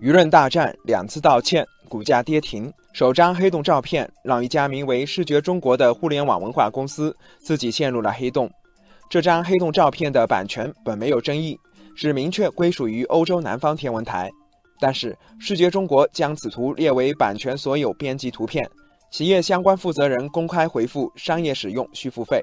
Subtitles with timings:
[0.00, 2.72] 舆论大战，两次道歉，股价跌停。
[2.92, 8.50] 首张黑洞照片让一家名为“视觉中国”的互联网文化公司自己陷入了黑洞。
[9.08, 11.56] 这张黑洞照片的版权本没有争议，
[11.94, 14.30] 是明确归属于欧洲南方天文台。
[14.80, 18.68] 但是，视觉中国将此图列为版权所有编辑图片，
[19.12, 22.42] 企业相关负责人公开回复：商业使用需付费。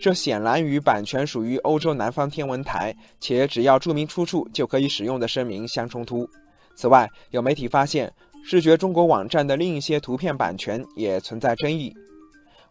[0.00, 6.28] 这显然与版权属于欧洲南方天文台，且只要注明出处就可以使用的声明相冲突。
[6.74, 8.12] 此外，有媒体发现，
[8.44, 11.94] 视觉中国网站的另一些图片版权也存在争议。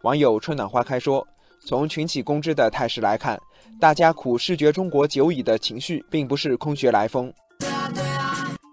[0.02, 1.26] 网友春暖花开说
[1.66, 3.40] ：“从群起攻之的态势来看，
[3.80, 7.32] 大家苦视觉中国久矣的情绪并不是空穴来风。”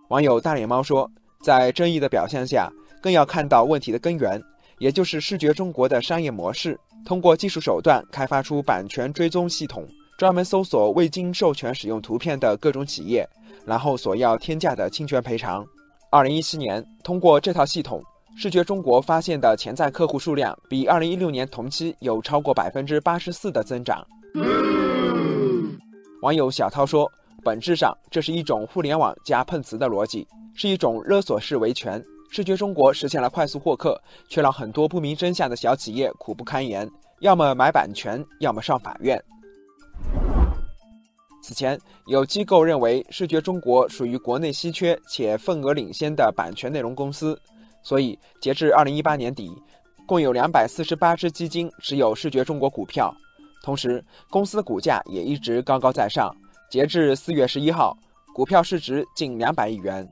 [0.10, 1.10] 网友大脸猫说
[1.42, 2.72] ：“在争议的表象下，
[3.02, 4.40] 更要看到问题的根源，
[4.78, 9.86] 也就是视觉中国的商业模式。”通过技术手段开发出版权追踪系统，
[10.18, 13.28] 专门搜索未经授权使用图片的各种企业，
[13.66, 15.66] 然后索要天价的侵权赔偿。
[16.10, 18.02] 二零一七年，通过这套系统，
[18.38, 24.06] 视觉中国发现的潜在客户数量比二零一六年同期有超过百分之八十四的增长。
[26.22, 27.12] 网友小涛说
[27.44, 32.02] ：“本质上，这是一种互联网加碰瓷的逻辑，是一种勒索式维权。”
[32.36, 36.90] 视觉中国实现了快速获客，却让很多不明真相的小企业苦不堪言，
[37.20, 39.24] 要么买版权，要么上法院。
[41.44, 47.40] 此前，有机构认为视觉中国属于国内稀缺且份额领先的版权内容公司，
[47.84, 49.56] 所以截至二零一八年底，
[50.08, 53.16] 共有两百四十八只基金持有视觉中国股票，
[53.62, 56.36] 同时公司股价也一直高高在上，
[56.72, 57.96] 截至四月十一号，
[58.34, 60.12] 股票市值近两百亿元。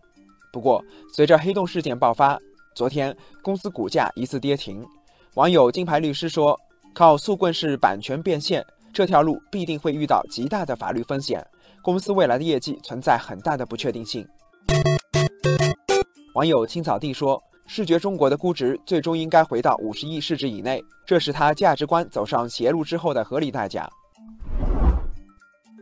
[0.51, 0.83] 不过，
[1.15, 2.37] 随着黑洞事件爆发，
[2.75, 4.85] 昨天公司股价一次跌停。
[5.35, 6.59] 网友金牌律师说
[6.93, 11.41] ：“靠速棍式版权变现这条路必定会遇到极大的法律风险，
[11.81, 14.27] 公司未来的业绩存在很大的不确定性。”
[16.35, 23.89] 网友青草地说：“视觉中国的估值最终应该回到五十亿市值以内，这是他价值观走上邪路之后的合理代价。”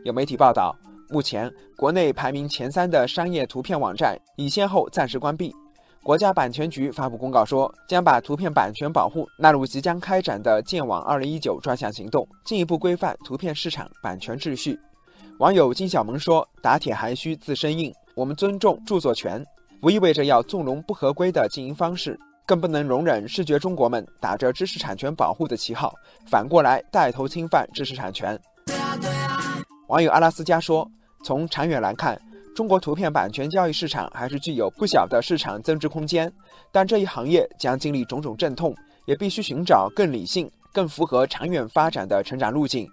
[0.04, 0.76] 有媒体报道。
[1.10, 5.52] 目前，国内排名前三的商业图片网站已先后暂时关闭。
[6.02, 14.78] 国家版权局发布公告说，将把图片版权保护纳入即将开展的“建网二零一九”专项行动，进一步规范图片市场版权秩序。
[15.40, 19.44] 网友金小萌说：“打铁还需自身硬，我们尊重著作权，
[19.80, 25.92] 不意味着要纵容不合规的经营方式，更不能容忍视觉中国们打着知识产权保护的旗号，
[26.26, 28.40] 反过来带头侵犯知识产权。”
[29.88, 30.90] 网友阿拉斯加说。
[31.22, 32.20] 从长远来看，
[32.54, 36.30] 中国图片版权交易市场还是具有不小的市场增值空间，
[36.72, 38.74] 但这一行业将经历种种阵痛，
[39.06, 42.88] 也必须寻找更理性、更符合长远发展的成长路径。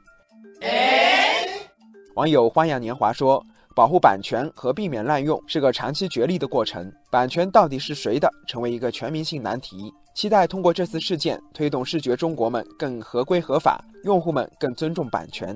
[2.16, 3.46] 网友花样年华说
[3.76, 9.94] ：“保护版权和避免滥用是个长期角力的过程，版权到底是谁的，成为一个全民性难题。
[10.16, 15.56] 期待通过这次事件，推动视觉中国们更合规合法，用户们更尊重版权。”